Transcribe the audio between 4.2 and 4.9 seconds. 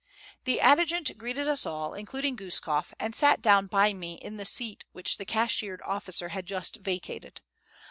the seat